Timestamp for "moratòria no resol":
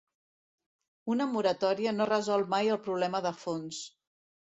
1.35-2.49